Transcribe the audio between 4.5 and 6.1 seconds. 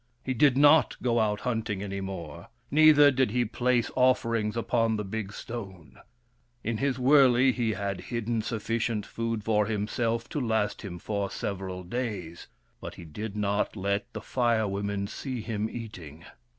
upon the big stone.